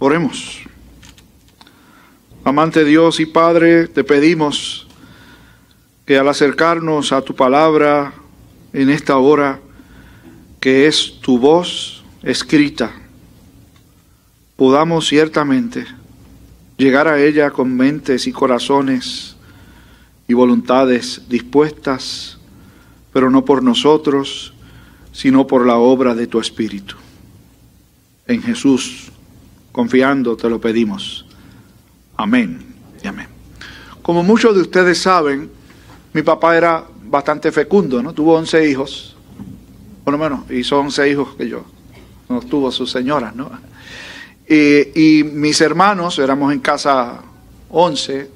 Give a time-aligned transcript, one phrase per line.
[0.00, 0.60] Oremos.
[2.44, 4.86] Amante Dios y Padre, te pedimos
[6.06, 8.14] que al acercarnos a tu palabra
[8.72, 9.58] en esta hora,
[10.60, 12.92] que es tu voz escrita,
[14.54, 15.84] podamos ciertamente
[16.76, 19.34] llegar a ella con mentes y corazones
[20.28, 22.38] y voluntades dispuestas,
[23.12, 24.54] pero no por nosotros,
[25.10, 26.94] sino por la obra de tu Espíritu.
[28.28, 29.10] En Jesús
[29.78, 31.24] Confiando te lo pedimos.
[32.16, 32.66] Amén
[33.00, 33.28] y amén.
[34.02, 35.48] Como muchos de ustedes saben,
[36.12, 38.12] mi papá era bastante fecundo, ¿no?
[38.12, 39.14] Tuvo 11 hijos,
[40.02, 41.64] por lo menos, y son 11 hijos que yo.
[42.28, 43.52] No tuvo sus señoras, ¿no?
[44.48, 47.20] Y, y mis hermanos, éramos en casa
[47.70, 48.28] 11,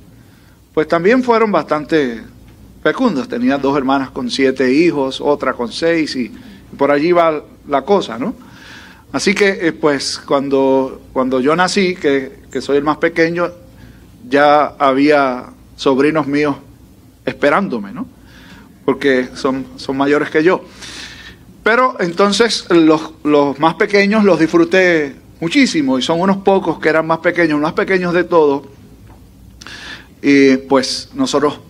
[0.72, 2.22] pues también fueron bastante
[2.84, 3.28] fecundos.
[3.28, 6.30] Tenía dos hermanas con siete hijos, otra con seis, y
[6.78, 8.52] por allí va la cosa, ¿no?
[9.12, 13.50] Así que, eh, pues, cuando, cuando yo nací, que, soy el más pequeño,
[14.28, 16.56] ya había sobrinos míos
[17.27, 18.06] esperándome, ¿no?
[18.86, 20.64] Porque son, son mayores que yo.
[21.62, 27.06] Pero entonces los, los, más pequeños los disfruté muchísimo y son unos pocos que eran
[27.06, 28.64] más pequeños, más pequeños de todos.
[30.22, 31.60] Y pues nosotros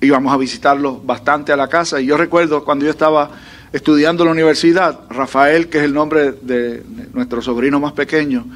[0.00, 2.00] íbamos a visitarlos bastante a la casa.
[2.00, 3.30] Y yo recuerdo cuando yo estaba
[3.72, 8.46] estudiando en la universidad, Rafael, que es el nombre de nuestro sobrino más pequeño,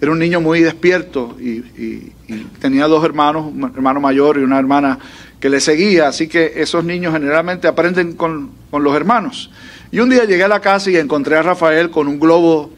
[0.00, 2.12] era un niño muy despierto y,
[2.60, 4.98] tenía dos hermanos, un hermano mayor y una hermana
[5.40, 9.50] que le seguía, así que esos niños generalmente aprenden con, con los hermanos.
[9.90, 12.70] Y un día llegué a la casa y encontré a Rafael con un globo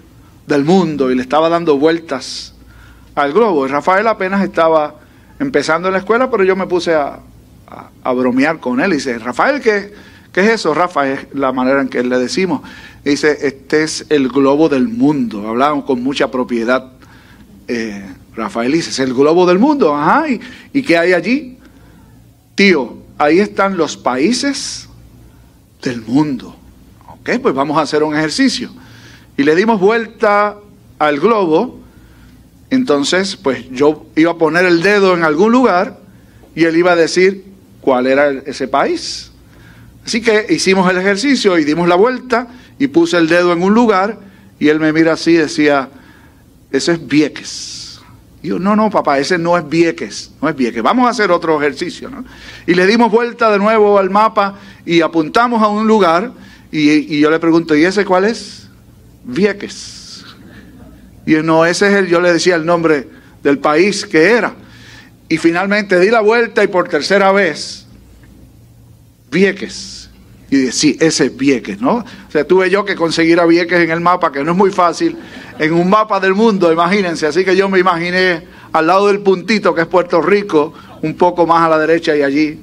[0.47, 2.55] del mundo y le estaba dando vueltas
[3.15, 3.67] al globo.
[3.67, 4.97] Y Rafael apenas estaba
[5.39, 7.21] empezando en la escuela, pero yo me puse a,
[8.03, 9.93] a bromear con él y dice, Rafael, ¿qué,
[10.39, 11.11] ¿Qué es eso, Rafa?
[11.11, 12.61] Es la manera en que le decimos.
[13.05, 15.49] Dice, este es el globo del mundo.
[15.49, 16.93] Hablamos con mucha propiedad.
[17.67, 19.97] Eh, Rafael dice, es el globo del mundo.
[19.97, 20.27] Ajá,
[20.73, 21.59] ¿y, qué hay allí?
[22.55, 24.89] Tío, ahí están los países
[25.83, 26.55] del mundo.
[27.09, 28.71] Ok, pues vamos a hacer un ejercicio.
[29.37, 30.57] Y le dimos vuelta
[31.01, 31.81] al globo.
[32.71, 35.99] Entonces, pues yo iba a poner el dedo en algún lugar
[36.55, 37.45] y él iba a decir
[37.81, 39.28] cuál era ese país.
[40.09, 42.49] Así que hicimos el ejercicio y dimos la vuelta
[42.79, 44.19] y puse el dedo en un lugar
[44.59, 45.91] y él me mira así y decía,
[46.71, 48.01] ese es Vieques.
[48.43, 50.83] Y yo, no, no, papá, ese no es Vieques, no es Vieques.
[50.83, 52.25] Vamos a hacer otro ejercicio, ¿no?
[52.67, 54.55] Y le dimos vuelta de nuevo al mapa
[54.87, 56.33] y apuntamos a un lugar
[56.73, 58.67] y, yo le pregunto, ¿y ese cuál es?
[59.25, 60.25] Vieques.
[61.27, 63.11] Y no, ese es el, yo le decía el nombre
[63.43, 64.55] del país que era.
[65.29, 67.88] Y finalmente di la vuelta y por tercera vez,
[69.31, 70.11] Vieques.
[70.51, 71.97] Y dije, sí, ese es Vieques, ¿no?
[71.97, 74.71] O sea, tuve yo que conseguir a Vieques en el mapa, que no es muy
[74.71, 75.17] fácil,
[75.59, 77.27] en un mapa del mundo, imagínense.
[77.27, 80.73] Así que yo me imaginé al lado del puntito que es Puerto Rico,
[81.03, 82.63] un poco más a la derecha y allí,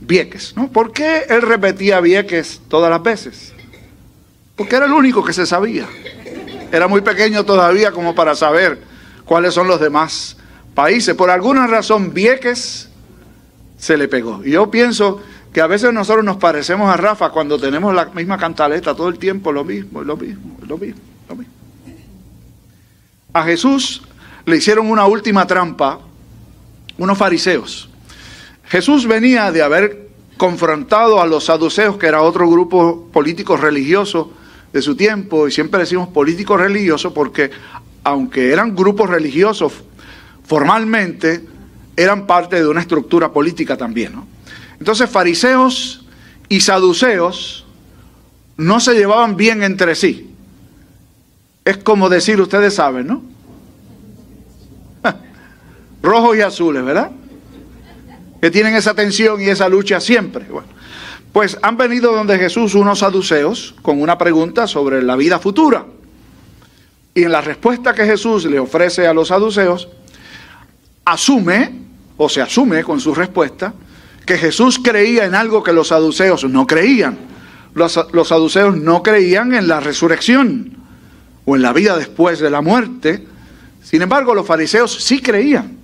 [0.00, 0.70] Vieques, ¿no?
[0.70, 3.54] ¿Por qué él repetía Vieques todas las veces?
[4.54, 5.86] Porque era el único que se sabía.
[6.70, 8.78] Era muy pequeño todavía como para saber
[9.24, 10.36] cuáles son los demás
[10.74, 11.14] países.
[11.14, 12.88] Por alguna razón, Vieques
[13.78, 14.42] se le pegó.
[14.44, 15.22] Y yo pienso
[15.54, 19.20] que a veces nosotros nos parecemos a Rafa cuando tenemos la misma cantaleta todo el
[19.20, 21.54] tiempo, lo mismo, lo mismo, lo mismo, lo mismo.
[23.32, 24.02] A Jesús
[24.46, 26.00] le hicieron una última trampa
[26.98, 27.88] unos fariseos.
[28.64, 34.32] Jesús venía de haber confrontado a los saduceos, que era otro grupo político religioso
[34.72, 37.52] de su tiempo, y siempre decimos político religioso porque
[38.02, 39.72] aunque eran grupos religiosos
[40.44, 41.44] formalmente,
[41.96, 44.33] eran parte de una estructura política también, ¿no?
[44.84, 46.04] Entonces fariseos
[46.50, 47.64] y saduceos
[48.58, 50.34] no se llevaban bien entre sí.
[51.64, 53.22] Es como decir, ustedes saben, ¿no?
[56.02, 57.12] Rojos y azules, ¿verdad?
[58.42, 60.44] Que tienen esa tensión y esa lucha siempre.
[60.50, 60.68] Bueno,
[61.32, 65.86] pues han venido donde Jesús unos saduceos con una pregunta sobre la vida futura.
[67.14, 69.88] Y en la respuesta que Jesús le ofrece a los saduceos,
[71.06, 71.72] asume,
[72.18, 73.72] o se asume con su respuesta,
[74.26, 77.18] que Jesús creía en algo que los saduceos no creían.
[77.74, 80.76] Los, saduceos no creían en la resurrección
[81.44, 83.26] o en la vida después de la muerte.
[83.82, 85.76] Sin embargo, los fariseos sí creían.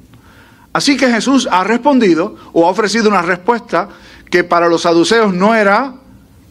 [0.73, 3.89] Así que Jesús ha respondido o ha ofrecido una respuesta
[4.31, 5.95] que para los saduceos no era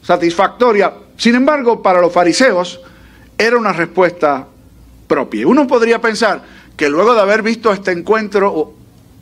[0.03, 0.93] satisfactoria.
[1.17, 2.81] Sin embargo, para los fariseos
[3.37, 4.45] era una respuesta
[5.07, 5.47] propia.
[5.47, 6.43] Uno podría pensar
[6.75, 8.78] que luego de haber visto este encuentro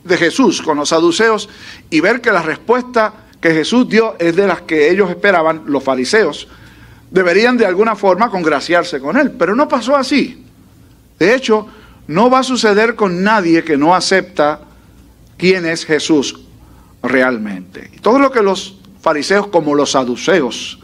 [0.08, 1.48] de Jesús con los saduceos
[1.90, 5.84] y ver que la respuesta que Jesús dio es de las que ellos esperaban, los
[5.84, 6.48] fariseos,
[7.10, 9.32] deberían de alguna forma congraciarse con él.
[9.32, 10.44] Pero no pasó así.
[11.18, 11.66] De hecho,
[12.06, 14.60] no va a suceder con nadie que no acepta
[15.36, 16.40] quién es Jesús
[17.02, 17.90] realmente.
[18.02, 20.80] Todo lo que los fariseos como los saduceos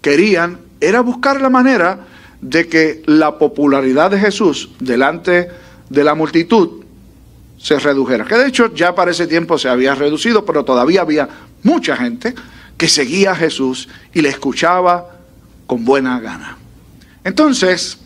[0.00, 2.06] querían era buscar la manera
[2.40, 5.48] de que la popularidad de Jesús delante
[5.88, 6.77] de la multitud
[7.58, 8.24] se redujera.
[8.24, 11.28] Que de hecho ya para ese tiempo se había reducido, pero todavía había
[11.62, 12.34] mucha gente
[12.76, 15.18] que seguía a Jesús y le escuchaba
[15.66, 16.56] con buena gana.
[17.24, 17.98] Entonces,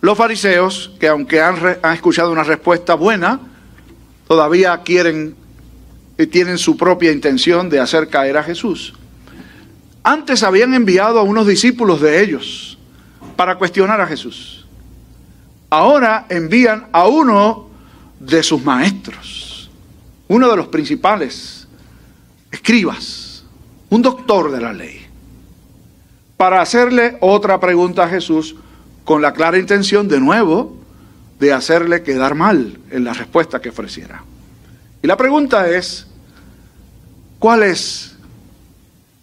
[0.00, 3.40] los fariseos, que aunque han, han escuchado una respuesta buena,
[4.28, 5.34] todavía quieren
[6.16, 8.94] y tienen su propia intención de hacer caer a Jesús.
[10.02, 12.78] Antes habían enviado a unos discípulos de ellos
[13.36, 14.66] para cuestionar a Jesús.
[15.70, 17.67] Ahora envían a uno
[18.20, 19.70] de sus maestros,
[20.28, 21.66] uno de los principales
[22.50, 23.44] escribas,
[23.90, 25.06] un doctor de la ley,
[26.36, 28.56] para hacerle otra pregunta a Jesús
[29.04, 30.76] con la clara intención de nuevo
[31.40, 34.22] de hacerle quedar mal en la respuesta que ofreciera.
[35.02, 36.06] Y la pregunta es,
[37.38, 38.16] ¿cuál es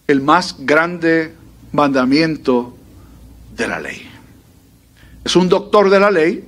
[0.08, 1.34] el más grande
[1.72, 2.76] mandamiento
[3.56, 4.10] de la ley?
[5.24, 6.44] Es un doctor de la ley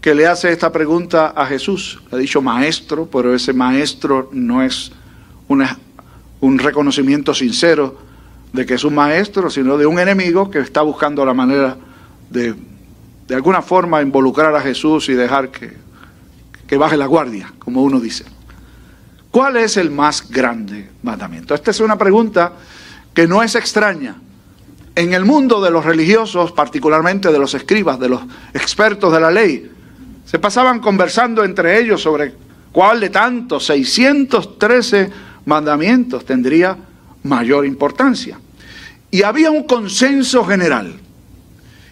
[0.00, 2.00] que le hace esta pregunta a Jesús.
[2.10, 4.92] Ha dicho maestro, pero ese maestro no es
[5.48, 7.98] un reconocimiento sincero
[8.52, 11.76] de que es un maestro, sino de un enemigo que está buscando la manera
[12.30, 12.54] de,
[13.26, 15.76] de alguna forma, involucrar a Jesús y dejar que,
[16.66, 18.24] que baje la guardia, como uno dice.
[19.30, 21.54] ¿Cuál es el más grande mandamiento?
[21.54, 22.52] Esta es una pregunta
[23.12, 24.16] que no es extraña.
[24.94, 28.22] En el mundo de los religiosos, particularmente de los escribas, de los
[28.54, 29.70] expertos de la ley,
[30.28, 32.34] se pasaban conversando entre ellos sobre
[32.70, 35.10] cuál de tantos 613
[35.46, 36.76] mandamientos tendría
[37.22, 38.38] mayor importancia.
[39.10, 41.00] Y había un consenso general.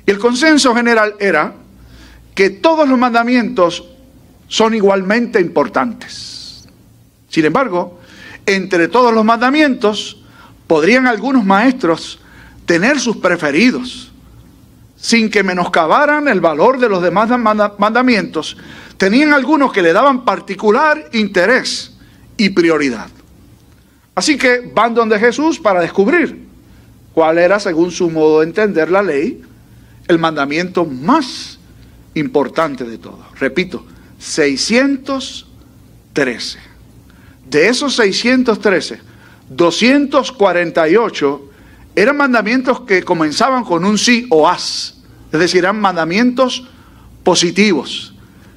[0.05, 1.55] Y el consenso general era
[2.35, 3.87] que todos los mandamientos
[4.49, 6.69] son igualmente importantes.
[7.31, 8.01] Sin embargo,
[8.45, 10.21] entre todos los mandamientos
[10.67, 12.19] podrían algunos maestros
[12.67, 14.13] tener sus preferidos
[14.97, 17.29] sin que menoscabaran el valor de los demás
[17.79, 18.57] mandamientos,
[18.97, 21.97] tenían algunos que le daban particular interés
[22.37, 23.09] y prioridad.
[24.15, 26.47] Así que van donde Jesús para descubrir
[27.13, 29.43] cuál era, según su modo de entender la ley,
[30.09, 31.59] el mandamiento más
[32.15, 33.27] importante de todos.
[33.39, 33.87] Repito,
[34.19, 36.59] 613.
[37.49, 39.01] De esos 613,
[39.51, 41.46] 248
[41.97, 44.99] eran mandamientos que comenzaban con un sí o as,
[45.33, 46.69] es decir, eran mandamientos
[47.25, 48.13] positivos.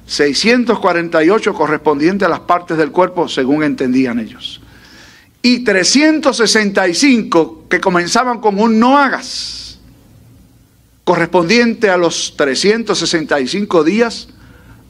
[0.06, 4.60] 648 correspondientes a las partes del cuerpo según entendían ellos.
[5.40, 9.78] Y 365 que comenzaban con un no hagas,
[11.04, 14.28] correspondiente a los 365 días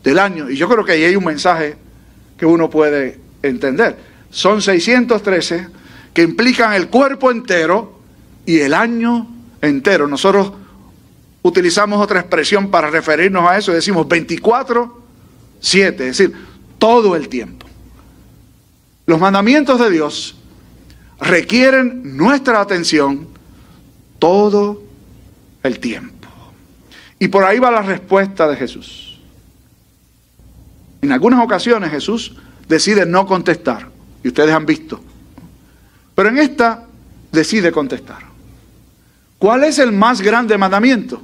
[0.03, 0.51] del año.
[0.51, 1.77] Y yo creo que ahí hay un mensaje
[2.37, 3.97] que uno puede entender.
[4.31, 5.69] Son 613
[6.13, 8.00] que implican el cuerpo entero
[8.51, 9.29] y el año
[9.63, 10.09] entero.
[10.09, 10.53] Nosotros
[11.43, 15.03] utilizamos otra expresión para referirnos a eso, decimos 24,
[15.61, 16.37] 7, es decir,
[16.77, 17.67] todo el tiempo.
[19.07, 20.37] Los mandamientos de Dios
[21.21, 23.29] requieren nuestra atención
[24.19, 24.83] todo
[25.63, 26.27] el tiempo.
[27.21, 29.21] Y por ahí va la respuesta de Jesús.
[31.03, 32.35] En algunas ocasiones Jesús
[32.67, 33.89] decide no contestar,
[34.25, 35.01] y ustedes han visto.
[36.17, 36.85] Pero en esta
[37.31, 38.30] decide contestar.
[39.41, 41.23] ¿Cuál es el más grande mandamiento?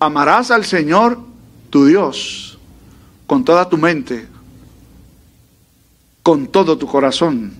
[0.00, 1.20] Amarás al Señor
[1.70, 2.58] tu Dios
[3.26, 4.26] con toda tu mente,
[6.24, 7.54] con todo tu corazón,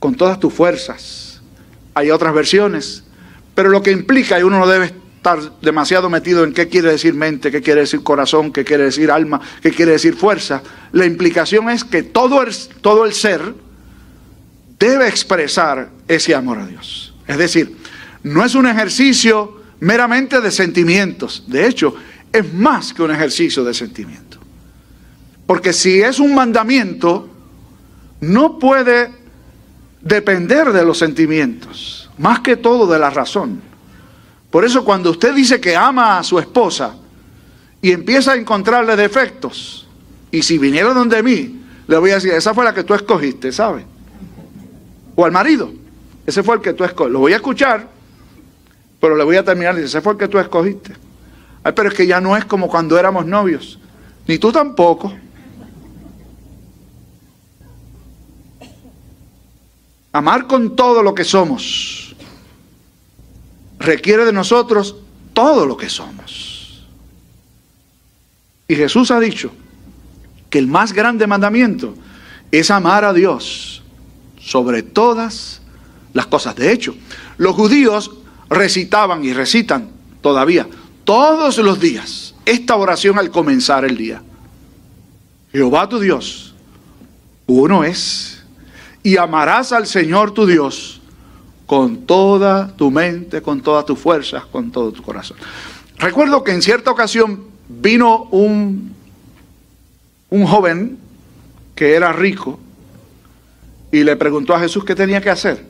[0.00, 1.40] con todas tus fuerzas.
[1.94, 3.04] Hay otras versiones,
[3.54, 7.14] pero lo que implica, y uno no debe estar demasiado metido en qué quiere decir
[7.14, 11.70] mente, qué quiere decir corazón, qué quiere decir alma, qué quiere decir fuerza, la implicación
[11.70, 13.54] es que todo el, todo el ser
[14.80, 17.14] debe expresar ese amor a Dios.
[17.28, 17.76] Es decir,
[18.22, 21.44] no es un ejercicio meramente de sentimientos.
[21.46, 21.94] De hecho,
[22.32, 24.38] es más que un ejercicio de sentimiento.
[25.46, 27.28] Porque si es un mandamiento,
[28.20, 29.10] no puede
[30.00, 33.60] depender de los sentimientos, más que todo de la razón.
[34.50, 36.94] Por eso cuando usted dice que ama a su esposa
[37.82, 39.86] y empieza a encontrarle defectos,
[40.30, 43.50] y si viniera donde mí, le voy a decir, esa fue la que tú escogiste,
[43.50, 43.84] ¿sabe?
[45.16, 45.72] O al marido,
[46.24, 47.12] ese fue el que tú escogiste.
[47.12, 47.88] Lo voy a escuchar,
[49.00, 50.94] pero le voy a terminar dice, ese fue el que tú escogiste.
[51.64, 53.78] Ay, pero es que ya no es como cuando éramos novios.
[54.26, 55.12] Ni tú tampoco.
[60.12, 62.14] Amar con todo lo que somos
[63.78, 64.96] requiere de nosotros
[65.32, 66.86] todo lo que somos.
[68.68, 69.50] Y Jesús ha dicho
[70.50, 71.94] que el más grande mandamiento
[72.52, 73.82] es amar a Dios
[74.38, 75.62] sobre todas
[76.12, 76.56] las cosas.
[76.56, 76.94] De hecho,
[77.38, 78.10] los judíos
[78.50, 79.88] recitaban y recitan
[80.20, 80.66] todavía
[81.04, 84.22] todos los días esta oración al comenzar el día.
[85.52, 86.54] Jehová tu Dios,
[87.46, 88.42] uno es,
[89.02, 91.00] y amarás al Señor tu Dios
[91.66, 95.36] con toda tu mente, con todas tus fuerzas, con todo tu corazón.
[95.96, 98.94] Recuerdo que en cierta ocasión vino un,
[100.28, 100.98] un joven
[101.76, 102.58] que era rico
[103.92, 105.69] y le preguntó a Jesús qué tenía que hacer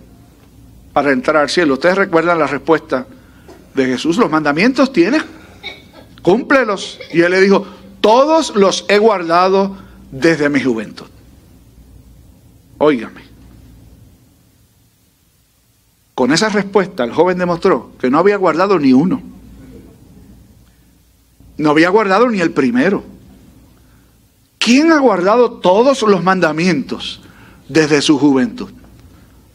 [0.92, 1.74] para entrar al cielo.
[1.74, 3.06] Ustedes recuerdan la respuesta
[3.74, 5.22] de Jesús, los mandamientos tienes,
[6.22, 6.98] cúmplelos.
[7.12, 7.66] Y él le dijo,
[8.00, 9.76] todos los he guardado
[10.10, 11.06] desde mi juventud.
[12.78, 13.22] Óigame.
[16.14, 19.22] Con esa respuesta el joven demostró que no había guardado ni uno.
[21.56, 23.04] No había guardado ni el primero.
[24.58, 27.22] ¿Quién ha guardado todos los mandamientos
[27.68, 28.70] desde su juventud?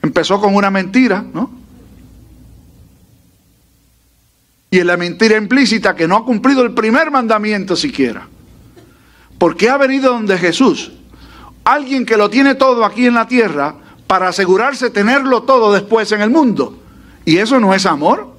[0.06, 1.50] Empezó con una mentira, ¿no?
[4.70, 8.28] Y en la mentira implícita que no ha cumplido el primer mandamiento siquiera.
[9.40, 10.92] Porque ha venido donde Jesús,
[11.64, 16.22] alguien que lo tiene todo aquí en la tierra, para asegurarse tenerlo todo después en
[16.22, 16.78] el mundo.
[17.26, 18.38] Y eso no es amor.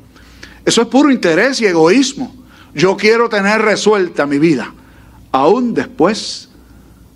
[0.65, 2.33] Eso es puro interés y egoísmo.
[2.77, 4.73] Yo quiero tener resuelta mi vida,
[5.33, 6.49] aún después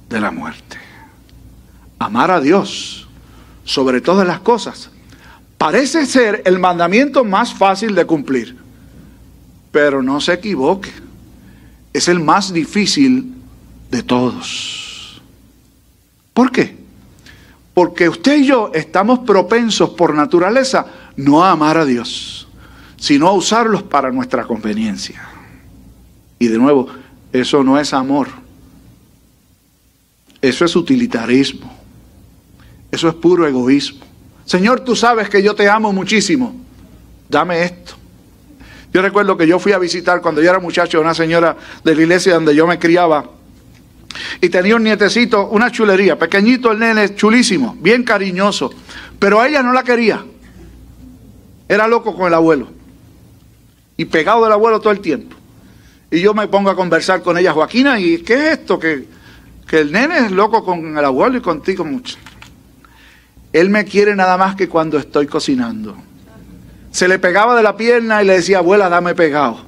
[0.08, 0.76] de la muerte.
[2.00, 2.99] Amar a Dios
[3.70, 4.90] sobre todas las cosas.
[5.56, 8.56] Parece ser el mandamiento más fácil de cumplir,
[9.70, 10.90] pero no se equivoque,
[11.92, 13.32] es el más difícil
[13.88, 15.22] de todos.
[16.34, 16.76] ¿Por qué?
[17.72, 22.48] Porque usted y yo estamos propensos por naturaleza no a amar a Dios,
[22.96, 25.22] sino a usarlos para nuestra conveniencia.
[26.40, 26.88] Y de nuevo,
[27.32, 28.26] eso no es amor,
[30.42, 31.79] eso es utilitarismo.
[32.90, 34.04] Eso es puro egoísmo.
[34.44, 36.54] Señor, tú sabes que yo te amo muchísimo.
[37.28, 37.94] Dame esto.
[38.92, 41.94] Yo recuerdo que yo fui a visitar cuando yo era muchacho a una señora de
[41.94, 43.24] la iglesia donde yo me criaba.
[44.40, 48.72] Y tenía un nietecito, una chulería, pequeñito el nene, chulísimo, bien cariñoso.
[49.18, 50.24] Pero a ella no la quería.
[51.68, 52.68] Era loco con el abuelo.
[53.96, 55.36] Y pegado del abuelo todo el tiempo.
[56.10, 58.80] Y yo me pongo a conversar con ella, Joaquina, ¿y qué es esto?
[58.80, 59.04] Que,
[59.68, 62.16] que el nene es loco con el abuelo y contigo mucho.
[63.52, 65.96] Él me quiere nada más que cuando estoy cocinando.
[66.92, 69.64] Se le pegaba de la pierna y le decía, abuela, dame pegado.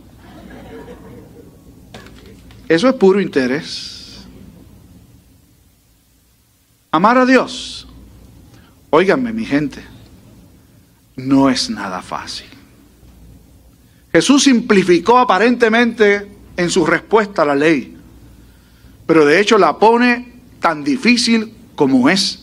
[2.69, 4.25] Eso es puro interés.
[6.91, 7.89] Amar a Dios,
[8.91, 9.83] óiganme mi gente,
[11.17, 12.47] no es nada fácil.
[14.13, 17.97] Jesús simplificó aparentemente en su respuesta a la ley,
[19.07, 22.42] pero de hecho la pone tan difícil como es.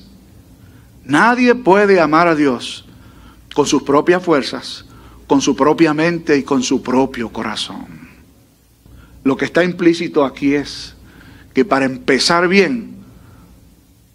[1.09, 2.85] Nadie puede amar a Dios
[3.55, 4.85] con sus propias fuerzas,
[5.25, 7.87] con su propia mente y con su propio corazón.
[9.23, 10.93] Lo que está implícito aquí es
[11.51, 12.91] que para empezar bien,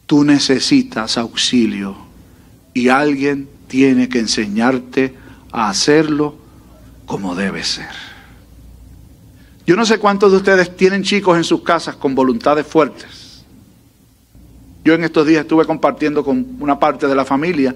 [0.06, 1.96] tú necesitas auxilio
[2.74, 5.16] y alguien tiene que enseñarte
[5.50, 6.36] a hacerlo
[7.06, 7.90] como debe ser.
[9.66, 13.23] Yo no sé cuántos de ustedes tienen chicos en sus casas con voluntades fuertes.
[14.84, 17.74] Yo en estos días estuve compartiendo con una parte de la familia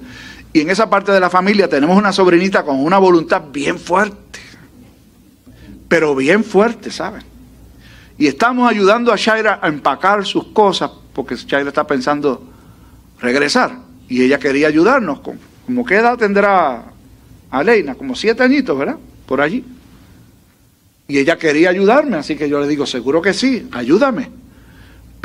[0.53, 4.41] y en esa parte de la familia tenemos una sobrinita con una voluntad bien fuerte,
[5.89, 7.23] pero bien fuerte, ¿saben?
[8.19, 12.47] Y estamos ayudando a Shaira a empacar sus cosas porque Shaira está pensando
[13.21, 15.21] regresar y ella quería ayudarnos.
[15.21, 16.93] Como qué edad tendrá
[17.51, 17.95] Aleina?
[17.95, 18.97] Como siete añitos, ¿verdad?
[19.25, 19.65] Por allí.
[21.07, 24.29] Y ella quería ayudarme, así que yo le digo, seguro que sí, ayúdame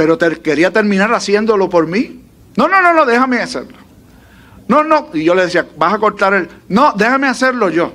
[0.03, 2.21] pero quería terminar haciéndolo por mí.
[2.57, 3.77] No, no, no, no, déjame hacerlo.
[4.67, 6.49] No, no, y yo le decía, vas a cortar el...
[6.67, 7.93] No, déjame hacerlo yo.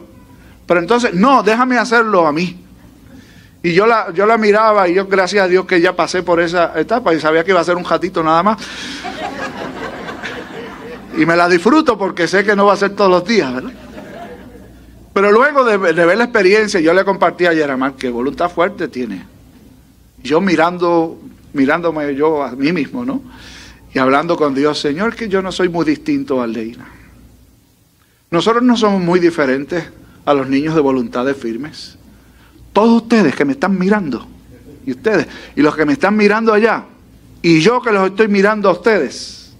[0.66, 2.64] Pero entonces, no, déjame hacerlo a mí.
[3.62, 6.40] Y yo la, yo la miraba y yo, gracias a Dios que ya pasé por
[6.40, 8.56] esa etapa y sabía que iba a ser un ratito nada más.
[11.18, 13.72] Y me la disfruto porque sé que no va a ser todos los días, ¿verdad?
[15.12, 19.26] Pero luego de, ver la experiencia, yo le compartí a Yeramar que voluntad fuerte tiene.
[20.22, 21.20] Yo mirando
[21.58, 23.20] mirándome yo a mí mismo, ¿no?
[23.92, 26.88] Y hablando con Dios, Señor, que yo no soy muy distinto a Leina.
[28.30, 29.84] Nosotros no somos muy diferentes
[30.24, 31.98] a los niños de voluntades firmes.
[32.72, 34.26] Todos ustedes que me están mirando,
[34.86, 36.84] y ustedes, y los que me están mirando allá,
[37.42, 39.52] y yo que los estoy mirando a ustedes,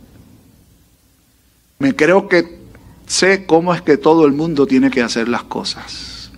[1.78, 2.59] me creo que
[3.07, 6.31] sé cómo es que todo el mundo tiene que hacer las cosas.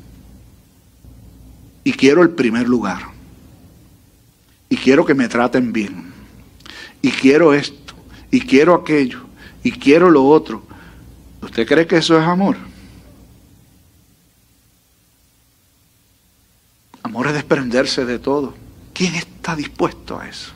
[1.85, 3.20] Y quiero el primer lugar.
[4.83, 6.13] Quiero que me traten bien.
[7.03, 7.95] Y quiero esto,
[8.31, 9.21] y quiero aquello,
[9.63, 10.63] y quiero lo otro.
[11.43, 12.57] ¿Usted cree que eso es amor?
[17.03, 18.55] Amor es desprenderse de todo.
[18.93, 20.53] ¿Quién está dispuesto a eso?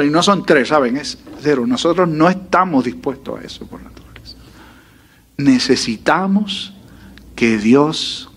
[0.00, 0.96] y no son tres, ¿saben?
[0.96, 1.66] Es cero.
[1.66, 4.36] Nosotros no estamos dispuestos a eso por naturaleza.
[5.36, 6.72] Necesitamos
[7.36, 8.30] que Dios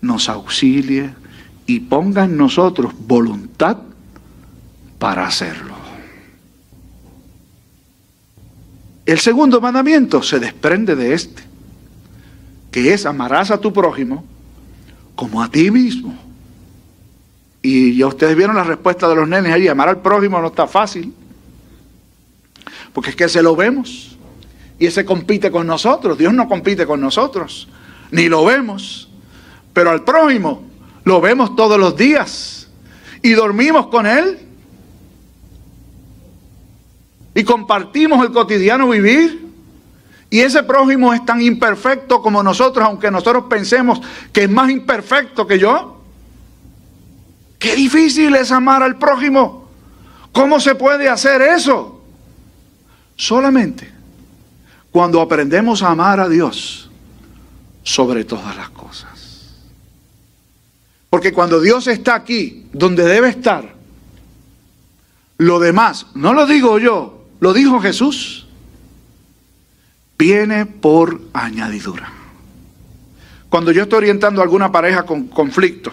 [0.00, 1.14] nos auxilie
[1.66, 3.78] y ponga en nosotros voluntad
[4.98, 5.74] para hacerlo.
[9.04, 11.42] El segundo mandamiento se desprende de este,
[12.70, 14.24] que es amarás a tu prójimo
[15.14, 16.16] como a ti mismo.
[17.60, 20.66] Y ya ustedes vieron la respuesta de los nenes allí, amar al prójimo no está
[20.66, 21.14] fácil,
[22.92, 24.16] porque es que se lo vemos
[24.78, 27.68] y ese compite con nosotros, Dios no compite con nosotros,
[28.10, 29.08] ni lo vemos,
[29.72, 30.62] pero al prójimo
[31.04, 32.68] lo vemos todos los días
[33.22, 34.38] y dormimos con él
[37.34, 39.42] y compartimos el cotidiano vivir.
[40.30, 44.00] Y ese prójimo es tan imperfecto como nosotros, aunque nosotros pensemos
[44.32, 46.00] que es más imperfecto que yo.
[47.58, 49.68] Qué difícil es amar al prójimo.
[50.32, 52.00] ¿Cómo se puede hacer eso?
[53.14, 53.92] Solamente
[54.92, 56.90] cuando aprendemos a amar a Dios
[57.82, 58.81] sobre todas las cosas.
[61.12, 63.74] Porque cuando Dios está aquí, donde debe estar,
[65.36, 68.46] lo demás, no lo digo yo, lo dijo Jesús,
[70.18, 72.10] viene por añadidura.
[73.50, 75.92] Cuando yo estoy orientando a alguna pareja con conflicto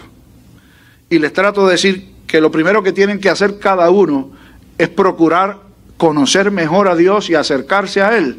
[1.10, 4.30] y les trato de decir que lo primero que tienen que hacer cada uno
[4.78, 5.58] es procurar
[5.98, 8.38] conocer mejor a Dios y acercarse a Él,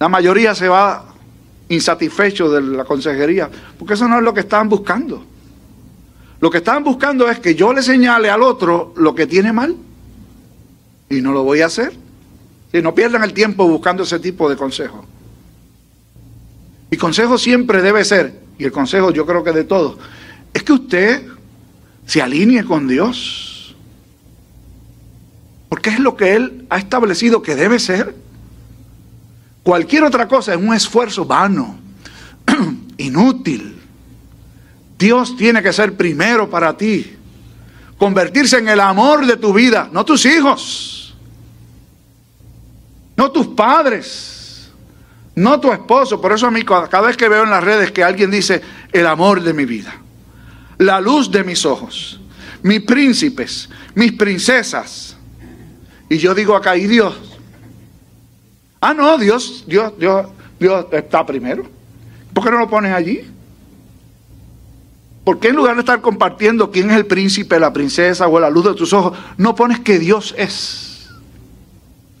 [0.00, 1.14] la mayoría se va
[1.68, 3.48] insatisfecho de la consejería,
[3.78, 5.30] porque eso no es lo que estaban buscando.
[6.40, 9.76] Lo que estaban buscando es que yo le señale al otro lo que tiene mal.
[11.08, 11.92] Y no lo voy a hacer.
[12.72, 15.04] Y no pierdan el tiempo buscando ese tipo de consejo.
[16.90, 19.96] Mi consejo siempre debe ser, y el consejo yo creo que de todos,
[20.52, 21.26] es que usted
[22.06, 23.76] se alinee con Dios.
[25.68, 28.14] Porque es lo que Él ha establecido que debe ser.
[29.62, 31.78] Cualquier otra cosa es un esfuerzo vano,
[32.96, 33.79] inútil.
[35.00, 37.16] Dios tiene que ser primero para ti.
[37.98, 41.00] Convertirse en el amor de tu vida, no tus hijos
[43.20, 44.70] no tus padres,
[45.34, 46.18] no tu esposo.
[46.18, 49.06] Por eso a mí cada vez que veo en las redes que alguien dice el
[49.06, 49.92] amor de mi vida,
[50.78, 52.18] la luz de mis ojos,
[52.62, 55.18] mis príncipes, mis princesas.
[56.08, 57.14] Y yo digo acá, ¿y Dios?
[58.80, 60.26] Ah, no, Dios, Dios, Dios,
[60.58, 61.68] Dios está primero.
[62.32, 63.30] ¿Por qué no lo pones allí?
[65.24, 68.50] ¿Por qué en lugar de estar compartiendo quién es el príncipe, la princesa o la
[68.50, 70.90] luz de tus ojos, no pones que Dios es?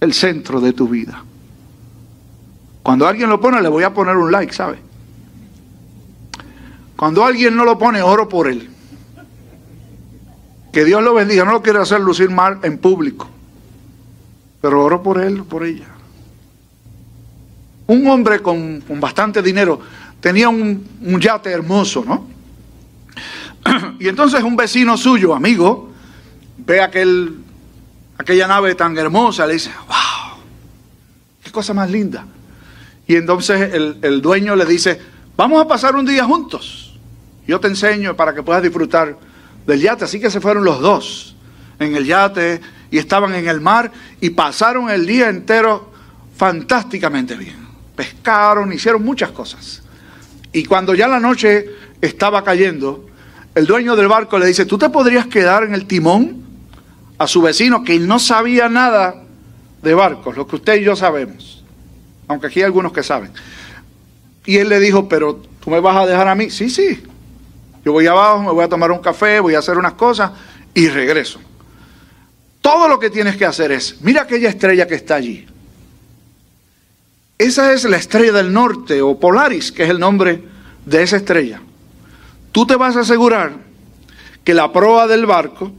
[0.00, 1.22] el centro de tu vida.
[2.82, 4.78] Cuando alguien lo pone, le voy a poner un like, ¿sabe?
[6.96, 8.68] Cuando alguien no lo pone, oro por él.
[10.72, 11.44] Que Dios lo bendiga.
[11.44, 13.28] No lo quiero hacer lucir mal en público.
[14.60, 15.86] Pero oro por él, por ella.
[17.86, 19.80] Un hombre con, bastante dinero
[20.20, 22.26] tenía un, un yate hermoso, ¿no?
[24.00, 25.90] Y entonces un vecino suyo, amigo,
[26.56, 27.36] ve aquel
[28.16, 30.38] aquella nave tan hermosa, le dice, wow,
[31.44, 32.24] qué cosa más linda.
[33.06, 34.98] Y entonces el, dueño le dice,
[35.36, 36.98] vamos a pasar un día juntos.
[37.46, 39.18] Yo te enseño para que puedas disfrutar
[39.66, 40.04] del yate.
[40.04, 41.36] Así que se fueron los dos
[41.78, 42.60] en el yate
[42.90, 45.92] y estaban en el mar y pasaron el día entero
[46.36, 47.66] fantásticamente bien.
[47.96, 49.82] Pescaron, hicieron muchas cosas.
[50.52, 51.66] Y cuando ya la noche
[52.00, 53.09] estaba cayendo,
[53.54, 56.40] el dueño del barco le dice, ¿tú te podrías quedar en el timón?
[57.20, 59.24] a su vecino que no sabía nada
[59.82, 61.62] de barcos, lo que usted y yo sabemos,
[62.26, 63.30] aunque aquí hay algunos que saben.
[64.46, 66.48] Y él le dijo, pero tú me vas a dejar a mí.
[66.48, 67.02] Sí, sí,
[67.84, 70.32] yo voy abajo, me voy a tomar un café, voy a hacer unas cosas
[70.72, 71.40] y regreso.
[72.62, 75.46] Todo lo que tienes que hacer es, mira aquella estrella que está allí.
[77.36, 80.42] Esa es la estrella del norte o Polaris, que es el nombre
[80.86, 81.60] de esa estrella.
[82.52, 83.52] Tú te vas a asegurar
[84.44, 85.72] que la proa del barco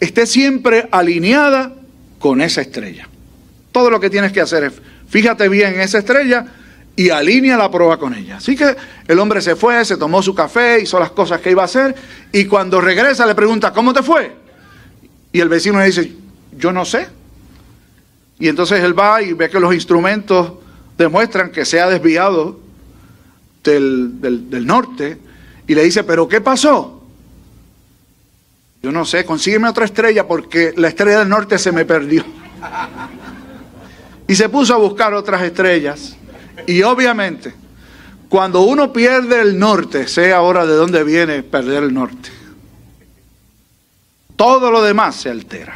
[0.00, 1.74] esté siempre alineada
[2.18, 3.08] con esa estrella.
[3.72, 4.72] Todo lo que tienes que hacer es,
[5.08, 6.46] fíjate bien en esa estrella
[6.94, 8.38] y alinea la prueba con ella.
[8.38, 8.74] Así que
[9.06, 11.94] el hombre se fue, se tomó su café, hizo las cosas que iba a hacer
[12.32, 14.34] y cuando regresa le pregunta, ¿cómo te fue?
[15.32, 16.14] Y el vecino le dice,
[16.56, 17.08] yo no sé.
[18.38, 20.52] Y entonces él va y ve que los instrumentos
[20.96, 22.60] demuestran que se ha desviado
[23.62, 25.25] del, del norte
[25.66, 27.02] y le dice, ¿pero qué pasó?
[28.82, 32.24] Yo no sé, consígueme otra estrella porque la estrella del norte se me perdió.
[34.28, 36.16] Y se puso a buscar otras estrellas.
[36.66, 37.54] Y obviamente,
[38.28, 42.30] cuando uno pierde el norte, sé ahora de dónde viene perder el norte.
[44.36, 45.74] Todo lo demás se altera.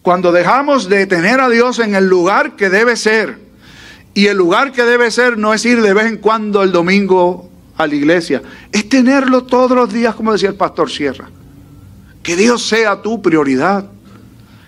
[0.00, 3.38] Cuando dejamos de tener a Dios en el lugar que debe ser,
[4.14, 7.51] y el lugar que debe ser no es ir de vez en cuando el domingo
[7.82, 11.28] a la iglesia, es tenerlo todos los días, como decía el pastor Sierra.
[12.22, 13.86] Que Dios sea tu prioridad,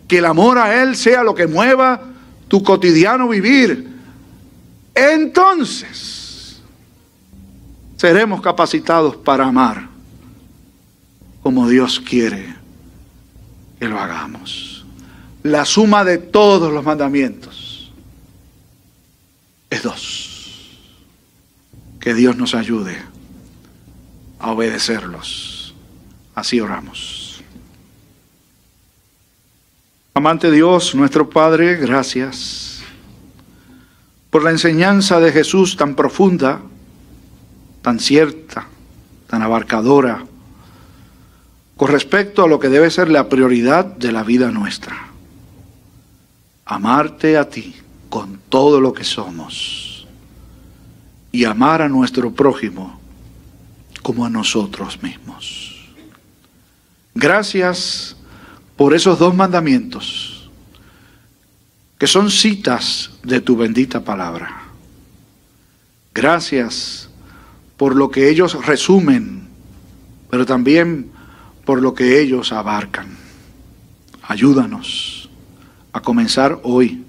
[0.09, 2.01] que el amor a Él sea lo que mueva
[2.49, 3.89] tu cotidiano vivir.
[4.95, 6.61] Entonces
[7.97, 9.89] seremos capacitados para amar
[11.43, 12.55] como Dios quiere
[13.79, 14.75] que lo hagamos
[15.45, 17.93] la suma de todos los mandamientos
[19.69, 20.24] es dos.
[22.05, 22.97] Que Dios nos ayude
[24.39, 25.75] a obedecerlos.
[26.35, 27.43] Así oramos.
[30.15, 32.83] Amante Dios, nuestro Padre, gracias
[34.31, 36.61] por la enseñanza de Jesús tan profunda,
[37.83, 38.69] tan cierta,
[39.27, 40.25] tan abarcadora,
[41.77, 45.09] con respecto a lo que debe ser la prioridad de la vida nuestra
[46.67, 47.75] amarte a ti
[48.09, 49.84] con todo lo que somos
[51.35, 53.01] y amar a nuestro prójimo
[54.05, 55.93] como a nosotros mismos.
[57.13, 58.17] Gracias
[58.77, 60.49] por esos dos mandamientos
[61.99, 64.63] que son citas de tu bendita palabra.
[66.15, 67.11] Gracias
[67.77, 69.49] por lo que ellos resumen,
[70.31, 71.11] pero también
[71.65, 73.09] por lo que ellos abarcan.
[74.23, 75.29] Ayúdanos
[75.93, 77.04] a comenzar hoy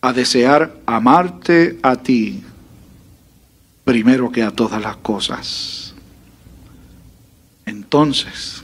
[0.00, 2.42] a desear amarte a ti
[3.84, 5.94] primero que a todas las cosas.
[7.64, 8.62] Entonces,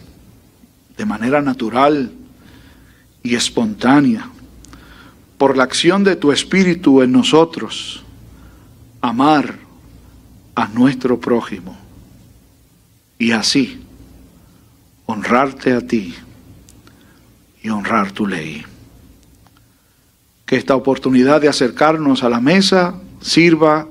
[0.97, 2.12] de manera natural
[3.23, 4.29] y espontánea,
[5.38, 8.05] por la acción de tu Espíritu en nosotros,
[9.01, 9.57] amar
[10.55, 11.77] a nuestro prójimo
[13.18, 13.83] y así
[15.07, 16.14] honrarte a ti
[17.62, 18.64] y honrar tu ley.
[20.46, 23.87] Que esta oportunidad de acercarnos a la mesa sirva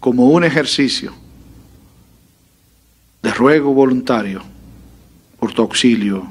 [0.00, 1.14] como un ejercicio
[3.22, 4.42] de ruego voluntario
[5.38, 6.26] por tu auxilio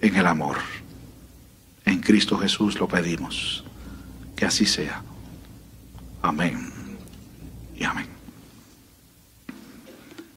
[0.00, 0.56] en el amor.
[1.84, 3.64] En Cristo Jesús lo pedimos.
[4.34, 5.02] Que así sea.
[6.22, 6.72] Amén
[7.76, 8.15] y amén.